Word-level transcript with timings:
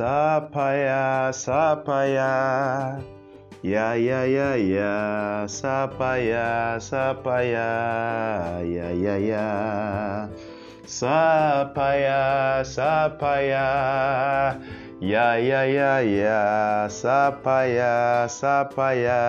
sapaya, 0.00 1.28
sapaya. 1.28 2.32
Ya 3.60 3.92
ya 4.00 4.24
ya 4.24 4.56
ya, 4.56 4.96
sapaya, 5.44 6.80
sapaya, 6.80 7.68
ya 8.64 8.88
ya 8.96 9.16
ya. 9.20 9.48
Sapaya, 10.88 12.64
sapaya. 12.64 13.68
Ya 15.04 15.36
ya 15.36 15.68
ya 15.68 16.00
ya, 16.00 16.40
sapaya, 16.88 18.24
sapaya. 18.24 19.20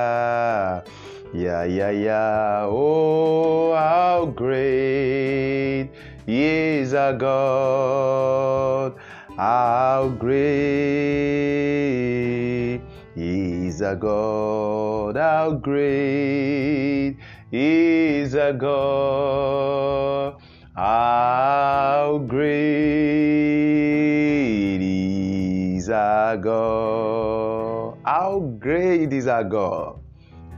Yeah, 1.31 1.63
yeah, 1.63 1.91
yeah. 1.95 2.67
Oh, 2.67 3.71
how 3.71 4.27
great 4.35 5.87
is 6.27 6.93
our 6.93 7.15
God. 7.15 8.99
How 9.41 10.13
great 10.19 10.35
is 13.15 13.81
our 13.81 13.95
God. 13.95 15.17
How 15.17 15.53
great 15.53 17.17
is 17.51 18.35
our 18.35 18.53
God. 18.53 20.35
How 20.75 22.19
great 22.27 22.51
is 24.79 25.89
our 25.89 26.37
God. 26.37 27.97
How 28.05 28.39
great 28.59 29.11
is 29.11 29.25
our 29.25 29.43
God 29.43 30.01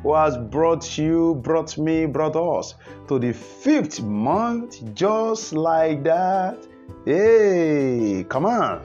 who 0.02 0.14
has 0.14 0.38
brought 0.38 0.98
you, 0.98 1.36
brought 1.36 1.78
me, 1.78 2.06
brought 2.06 2.36
us 2.36 2.76
to 3.08 3.18
the 3.18 3.31
fifth 3.31 4.02
month 4.02 4.94
just 4.94 5.54
like 5.54 6.04
that. 6.04 6.58
Hey, 7.05 8.26
come 8.30 8.45
on. 8.45 8.84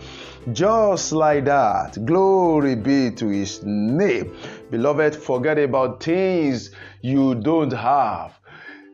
Just 0.53 1.13
like 1.13 1.45
that. 1.45 2.05
Glory 2.05 2.75
be 2.75 3.11
to 3.13 3.29
his 3.29 3.63
name. 3.65 4.37
Beloved, 4.71 5.15
forget 5.15 5.59
about 5.59 6.03
things 6.03 6.71
you 7.03 7.35
don't 7.35 7.73
have. 7.73 8.39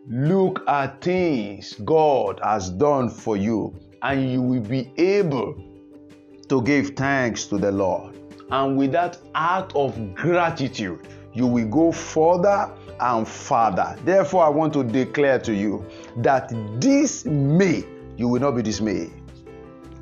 Look 0.08 0.62
at 0.68 1.00
things 1.00 1.74
God 1.84 2.40
has 2.42 2.68
done 2.68 3.08
for 3.08 3.36
you, 3.36 3.74
and 4.02 4.30
you 4.30 4.42
will 4.42 4.60
be 4.60 4.92
able 4.98 5.54
to 6.48 6.62
give 6.62 6.90
thanks 6.90 7.46
to 7.46 7.56
the 7.56 7.72
Lord. 7.72 8.14
And 8.50 8.76
with 8.76 8.92
that 8.92 9.18
act 9.34 9.74
of 9.74 10.14
gratitude, 10.14 11.08
you 11.32 11.46
will 11.46 11.68
go 11.68 11.90
further 11.92 12.70
and 13.00 13.26
further. 13.26 13.96
Therefore, 14.04 14.44
I 14.44 14.48
want 14.50 14.72
to 14.74 14.84
declare 14.84 15.38
to 15.40 15.54
you 15.54 15.84
that 16.18 16.52
this 16.80 17.24
May, 17.24 17.84
you 18.16 18.28
will 18.28 18.40
not 18.40 18.52
be 18.52 18.62
dismayed. 18.62 19.12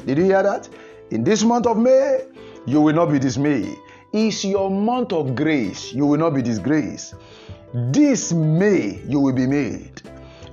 Did 0.06 0.18
you 0.18 0.24
hear 0.24 0.42
that? 0.42 0.68
In 1.10 1.24
this 1.24 1.42
month 1.42 1.66
of 1.66 1.76
May, 1.78 2.26
you 2.66 2.80
will 2.80 2.94
not 2.94 3.06
be 3.12 3.18
dismayed. 3.18 3.76
It's 4.12 4.44
your 4.44 4.70
month 4.70 5.12
of 5.12 5.34
grace. 5.34 5.92
You 5.92 6.06
will 6.06 6.18
not 6.18 6.34
be 6.34 6.42
disgraced. 6.42 7.14
This 7.72 8.32
May, 8.32 9.00
you 9.08 9.20
will 9.20 9.32
be 9.32 9.46
made. 9.46 10.02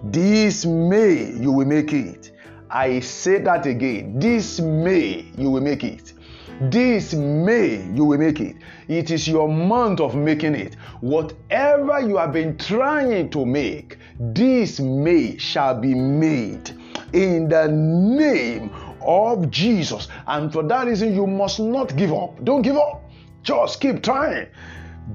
This 0.03 0.65
May, 0.65 1.33
you 1.33 1.51
will 1.51 1.65
make 1.65 1.91
it. 1.91 2.31
I 2.69 2.99
say 3.01 3.41
that 3.41 3.65
again. 3.65 4.19
This 4.19 4.59
May, 4.59 5.25
you 5.37 5.49
will 5.49 5.61
make 5.61 5.83
it. 5.83 6.13
This 6.61 7.13
May, 7.13 7.85
you 7.93 8.05
will 8.05 8.17
make 8.17 8.39
it. 8.39 8.55
It 8.87 9.11
is 9.11 9.27
your 9.27 9.49
month 9.49 9.99
of 9.99 10.15
making 10.15 10.55
it. 10.55 10.75
Whatever 11.01 11.99
you 12.01 12.17
have 12.17 12.31
been 12.31 12.57
trying 12.57 13.29
to 13.31 13.45
make, 13.45 13.97
this 14.19 14.79
May 14.79 15.37
shall 15.37 15.79
be 15.79 15.93
made 15.93 16.78
in 17.13 17.49
the 17.49 17.67
name 17.67 18.71
of 19.01 19.49
Jesus. 19.49 20.07
And 20.27 20.51
for 20.51 20.63
that 20.63 20.87
reason, 20.87 21.13
you 21.13 21.25
must 21.27 21.59
not 21.59 21.95
give 21.95 22.13
up. 22.13 22.43
Don't 22.43 22.61
give 22.61 22.77
up. 22.77 23.03
Just 23.43 23.81
keep 23.81 24.03
trying. 24.03 24.47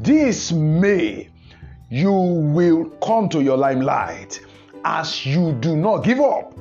This 0.00 0.52
May, 0.52 1.28
you 1.90 2.12
will 2.12 2.86
come 3.02 3.28
to 3.30 3.42
your 3.42 3.56
limelight 3.56 4.40
as 4.84 5.24
you 5.24 5.52
do 5.60 5.76
not 5.76 5.98
give 5.98 6.20
up. 6.20 6.54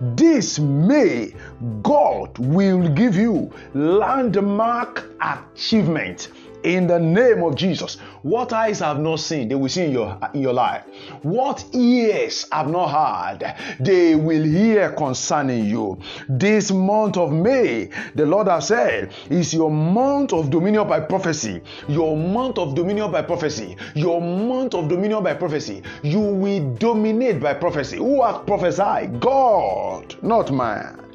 This 0.00 0.58
May, 0.58 1.34
God 1.82 2.38
will 2.38 2.88
give 2.88 3.16
you 3.16 3.52
landmark 3.74 5.10
achievement 5.20 6.28
in 6.62 6.86
the 6.86 6.98
name 6.98 7.42
of 7.42 7.54
Jesus. 7.54 7.96
What 8.22 8.52
eyes 8.52 8.80
have 8.80 8.98
not 8.98 9.20
seen, 9.20 9.48
they 9.48 9.54
will 9.54 9.68
see 9.68 9.84
in 9.84 9.92
your 9.92 10.18
in 10.34 10.42
your 10.42 10.52
life. 10.52 10.84
What 11.22 11.64
ears 11.72 12.46
have 12.52 12.68
not 12.68 12.88
heard, 12.88 13.54
they 13.80 14.14
will 14.14 14.42
hear 14.42 14.92
concerning 14.92 15.66
you. 15.66 15.98
This 16.28 16.70
month 16.70 17.16
of 17.16 17.32
May, 17.32 17.90
the 18.14 18.26
Lord 18.26 18.48
has 18.48 18.68
said, 18.68 19.12
is 19.30 19.54
your 19.54 19.70
month 19.70 20.32
of 20.32 20.50
dominion 20.50 20.88
by 20.88 21.00
prophecy. 21.00 21.62
Your 21.88 22.16
month 22.16 22.58
of 22.58 22.74
dominion 22.74 23.10
by 23.10 23.22
prophecy. 23.22 23.76
Your 23.94 24.20
month 24.20 24.74
of 24.74 24.88
dominion 24.88 25.22
by 25.22 25.34
prophecy. 25.34 25.82
You 26.02 26.20
will 26.20 26.74
dominate 26.74 27.40
by 27.40 27.54
prophecy. 27.54 27.96
Who 27.96 28.22
has 28.22 28.38
prophesied? 28.46 29.20
God, 29.20 30.14
not 30.22 30.50
man 30.50 31.07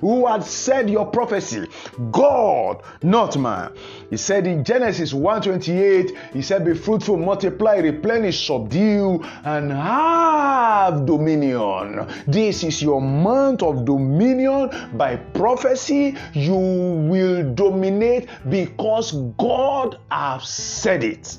who 0.00 0.26
had 0.26 0.44
said 0.44 0.90
your 0.90 1.06
prophecy? 1.06 1.66
God 2.10 2.82
not 3.02 3.36
man. 3.36 3.72
He 4.10 4.16
said 4.16 4.46
in 4.46 4.64
genesis 4.64 5.12
128 5.12 6.16
he 6.32 6.42
said 6.42 6.64
be 6.64 6.74
fruitful 6.74 7.16
multiply 7.16 7.76
replenish 7.76 8.46
subdue 8.46 9.22
and 9.44 9.72
have 9.72 11.06
dominion. 11.06 12.08
This 12.26 12.64
is 12.64 12.82
your 12.82 13.00
month 13.00 13.62
of 13.62 13.84
dominion. 13.84 14.70
By 14.94 15.16
prophecy 15.16 16.16
you 16.32 16.56
will 16.56 17.54
dominate 17.54 18.28
because 18.48 19.12
god 19.38 19.98
has 20.10 20.48
said 20.48 21.04
it. 21.04 21.38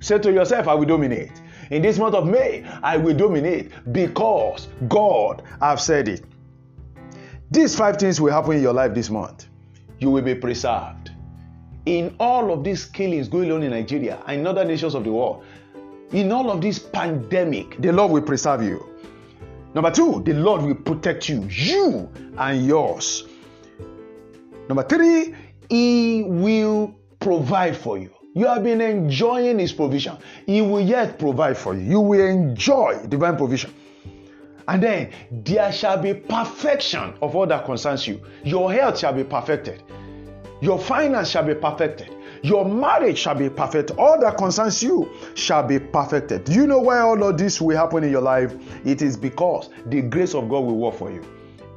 Say 0.00 0.18
to 0.18 0.32
yourself 0.32 0.68
i 0.68 0.74
will 0.74 0.86
dominate 0.86 1.32
in 1.70 1.82
this 1.82 1.98
month 1.98 2.14
of 2.14 2.26
May, 2.26 2.64
I 2.82 2.96
will 2.96 3.16
dominate 3.16 3.70
because 3.92 4.68
God 4.88 5.42
have 5.60 5.80
said 5.80 6.08
it. 6.08 6.24
These 7.50 7.76
five 7.76 7.96
things 7.96 8.20
will 8.20 8.32
happen 8.32 8.52
in 8.52 8.62
your 8.62 8.72
life 8.74 8.94
this 8.94 9.10
month. 9.10 9.46
You 9.98 10.10
will 10.10 10.22
be 10.22 10.34
preserved. 10.34 11.10
In 11.86 12.14
all 12.20 12.52
of 12.52 12.62
these 12.64 12.84
killings 12.84 13.28
going 13.28 13.50
on 13.50 13.62
in 13.62 13.70
Nigeria 13.70 14.22
and 14.26 14.40
in 14.40 14.46
other 14.46 14.64
nations 14.64 14.94
of 14.94 15.04
the 15.04 15.12
world, 15.12 15.44
in 16.12 16.30
all 16.32 16.50
of 16.50 16.60
this 16.60 16.78
pandemic, 16.78 17.80
the 17.80 17.92
Lord 17.92 18.12
will 18.12 18.22
preserve 18.22 18.62
you. 18.62 18.86
Number 19.74 19.90
two, 19.90 20.22
the 20.24 20.34
Lord 20.34 20.62
will 20.62 20.74
protect 20.74 21.28
you, 21.28 21.44
you 21.50 22.10
and 22.38 22.66
yours. 22.66 23.26
Number 24.68 24.82
three, 24.82 25.34
He 25.68 26.24
will 26.26 26.94
provide 27.20 27.76
for 27.76 27.98
you. 27.98 28.12
You 28.38 28.46
have 28.46 28.62
been 28.62 28.80
enjoying 28.80 29.58
His 29.58 29.72
provision. 29.72 30.16
He 30.46 30.62
will 30.62 30.80
yet 30.80 31.18
provide 31.18 31.58
for 31.58 31.74
you. 31.74 31.82
You 31.82 32.00
will 32.00 32.24
enjoy 32.24 33.04
divine 33.08 33.36
provision. 33.36 33.74
And 34.68 34.80
then 34.80 35.10
there 35.32 35.72
shall 35.72 36.00
be 36.00 36.14
perfection 36.14 37.14
of 37.20 37.34
all 37.34 37.48
that 37.48 37.64
concerns 37.64 38.06
you. 38.06 38.20
Your 38.44 38.72
health 38.72 39.00
shall 39.00 39.12
be 39.12 39.24
perfected. 39.24 39.82
Your 40.60 40.78
finance 40.78 41.30
shall 41.30 41.42
be 41.42 41.54
perfected. 41.54 42.14
Your 42.44 42.64
marriage 42.64 43.18
shall 43.18 43.34
be 43.34 43.50
perfect. 43.50 43.90
All 43.98 44.20
that 44.20 44.36
concerns 44.36 44.84
you 44.84 45.10
shall 45.34 45.64
be 45.64 45.80
perfected. 45.80 46.44
Do 46.44 46.52
you 46.52 46.68
know 46.68 46.78
why 46.78 47.00
all 47.00 47.20
of 47.24 47.38
this 47.38 47.60
will 47.60 47.76
happen 47.76 48.04
in 48.04 48.12
your 48.12 48.22
life? 48.22 48.54
It 48.86 49.02
is 49.02 49.16
because 49.16 49.68
the 49.86 50.02
grace 50.02 50.34
of 50.36 50.48
God 50.48 50.60
will 50.60 50.76
work 50.76 50.94
for 50.94 51.10
you. 51.10 51.24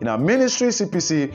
In 0.01 0.07
our 0.07 0.19
ministry, 0.19 0.67
CPC, 0.67 1.33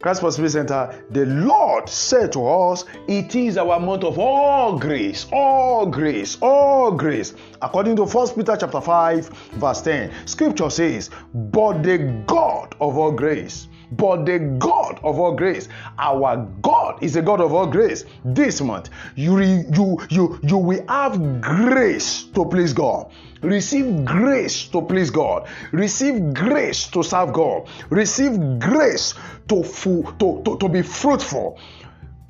Christ 0.00 0.22
Possibility 0.22 0.52
Center, 0.52 1.04
the 1.10 1.26
Lord 1.26 1.86
said 1.86 2.32
to 2.32 2.46
us, 2.48 2.86
It 3.06 3.34
is 3.34 3.58
our 3.58 3.78
month 3.78 4.02
of 4.02 4.18
all 4.18 4.78
grace, 4.78 5.26
all 5.30 5.84
grace, 5.84 6.38
all 6.40 6.90
grace. 6.90 7.34
According 7.60 7.96
to 7.96 8.04
1 8.04 8.28
Peter 8.30 8.56
chapter 8.58 8.80
5, 8.80 9.28
verse 9.52 9.82
10, 9.82 10.10
scripture 10.26 10.70
says, 10.70 11.10
But 11.34 11.82
the 11.82 11.98
God 12.26 12.74
of 12.80 12.96
all 12.96 13.12
grace, 13.12 13.68
but 13.92 14.26
the 14.26 14.38
God 14.58 15.00
of 15.02 15.18
all 15.18 15.34
grace, 15.34 15.68
our 15.98 16.36
God 16.62 17.02
is 17.02 17.16
a 17.16 17.22
God 17.22 17.40
of 17.40 17.52
all 17.52 17.66
grace. 17.66 18.04
This 18.24 18.60
month, 18.60 18.90
you 19.16 19.40
you 19.40 20.00
you 20.10 20.38
you 20.42 20.58
will 20.58 20.84
have 20.88 21.40
grace 21.40 22.24
to 22.34 22.44
please 22.44 22.72
God. 22.72 23.10
Receive 23.42 24.04
grace 24.04 24.68
to 24.68 24.82
please 24.82 25.10
God. 25.10 25.48
Receive 25.72 26.34
grace 26.34 26.88
to 26.88 27.02
serve 27.02 27.32
God. 27.32 27.68
Receive 27.88 28.58
grace 28.58 29.14
to, 29.48 29.62
to, 29.62 30.42
to, 30.44 30.58
to 30.58 30.68
be 30.68 30.82
fruitful 30.82 31.58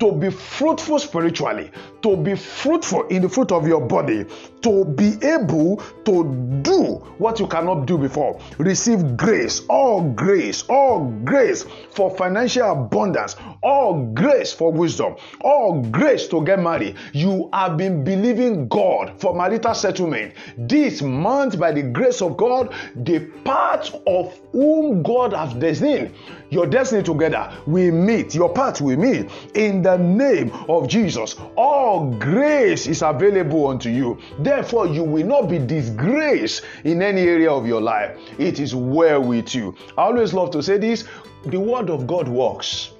to 0.01 0.11
be 0.11 0.31
fruitful 0.31 0.97
spiritually, 0.97 1.69
to 2.01 2.17
be 2.17 2.35
fruitful 2.35 3.05
in 3.09 3.21
the 3.21 3.29
fruit 3.29 3.51
of 3.51 3.67
your 3.67 3.79
body, 3.79 4.25
to 4.59 4.83
be 4.83 5.13
able 5.21 5.77
to 6.03 6.23
do 6.63 6.95
what 7.19 7.39
you 7.39 7.45
cannot 7.45 7.85
do 7.85 7.99
before. 7.99 8.41
Receive 8.57 9.15
grace, 9.15 9.61
all 9.69 10.01
grace, 10.01 10.63
all 10.69 11.05
grace 11.23 11.67
for 11.91 12.09
financial 12.17 12.71
abundance, 12.71 13.35
all 13.61 14.03
grace 14.15 14.51
for 14.51 14.71
wisdom, 14.71 15.15
all 15.41 15.83
grace 15.83 16.27
to 16.29 16.43
get 16.43 16.59
married. 16.59 16.97
You 17.13 17.51
have 17.53 17.77
been 17.77 18.03
believing 18.03 18.67
God 18.69 19.13
for 19.21 19.35
marital 19.35 19.75
settlement. 19.75 20.33
This 20.57 21.03
month, 21.03 21.59
by 21.59 21.73
the 21.73 21.83
grace 21.83 22.23
of 22.23 22.37
God, 22.37 22.73
the 22.95 23.19
part 23.45 23.93
of 24.07 24.35
whom 24.51 25.03
God 25.03 25.33
has 25.33 25.53
destined 25.53 26.15
your 26.51 26.67
destiny 26.67 27.01
together 27.01 27.51
will 27.65 27.91
meet, 27.93 28.35
your 28.35 28.53
path 28.53 28.81
will 28.81 28.97
meet 28.97 29.31
in 29.55 29.81
the 29.81 29.90
name 29.97 30.51
of 30.69 30.87
Jesus. 30.87 31.35
All 31.55 32.11
grace 32.11 32.87
is 32.87 33.01
available 33.01 33.67
unto 33.67 33.89
you. 33.89 34.17
Therefore, 34.39 34.87
you 34.87 35.03
will 35.03 35.25
not 35.25 35.49
be 35.49 35.59
disgraced 35.59 36.63
in 36.83 37.01
any 37.01 37.21
area 37.21 37.51
of 37.51 37.65
your 37.65 37.81
life. 37.81 38.17
It 38.37 38.59
is 38.59 38.75
well 38.75 39.21
with 39.21 39.53
you. 39.55 39.75
I 39.97 40.03
always 40.03 40.33
love 40.33 40.51
to 40.51 40.63
say 40.63 40.77
this 40.77 41.05
the 41.45 41.59
word 41.59 41.89
of 41.89 42.05
God 42.07 42.27
works. 42.27 42.91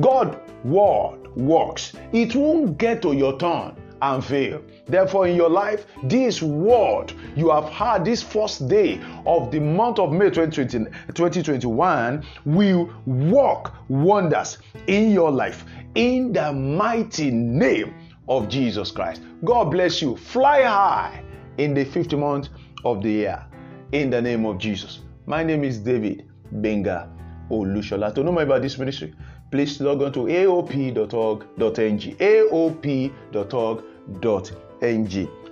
God 0.00 0.40
word 0.64 1.18
works. 1.36 1.92
It 2.12 2.34
won't 2.34 2.78
get 2.78 3.02
to 3.02 3.12
your 3.12 3.38
turn 3.38 3.76
and 4.02 4.24
fail. 4.24 4.62
Therefore, 4.86 5.26
in 5.26 5.36
your 5.36 5.50
life, 5.50 5.86
this 6.04 6.42
word 6.42 7.12
you 7.36 7.50
have 7.50 7.64
had 7.64 8.04
this 8.04 8.22
first 8.22 8.68
day 8.68 9.00
of 9.26 9.50
the 9.50 9.60
month 9.60 9.98
of 9.98 10.12
May 10.12 10.30
2020, 10.30 10.90
2021 11.14 12.24
will 12.44 12.90
work 13.06 13.72
wonders 13.88 14.58
in 14.86 15.10
your 15.10 15.30
life 15.30 15.64
in 15.94 16.32
the 16.32 16.52
mighty 16.52 17.30
name 17.30 17.94
of 18.28 18.48
Jesus 18.48 18.90
Christ. 18.90 19.22
God 19.44 19.70
bless 19.70 20.00
you. 20.00 20.16
Fly 20.16 20.62
high 20.62 21.22
in 21.58 21.74
the 21.74 21.84
fifth 21.84 22.12
month 22.12 22.48
of 22.84 23.02
the 23.02 23.10
year 23.10 23.44
in 23.92 24.10
the 24.10 24.22
name 24.22 24.46
of 24.46 24.58
Jesus. 24.58 25.00
My 25.26 25.42
name 25.42 25.64
is 25.64 25.78
David 25.78 26.28
Benga 26.52 27.10
Olushola. 27.50 28.14
To 28.14 28.22
know 28.22 28.32
more 28.32 28.42
about 28.42 28.62
this 28.62 28.78
ministry, 28.78 29.14
please 29.50 29.80
log 29.80 30.02
on 30.02 30.12
to 30.12 30.20
aop.org.ng. 30.20 32.16
aop.org.ng. 32.16 33.89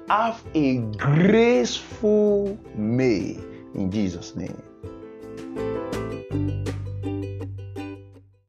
Have 0.09 0.43
a 0.55 0.79
graceful 0.97 2.59
May 2.75 3.39
in 3.75 3.91
Jesus' 3.91 4.35
name. 4.35 4.63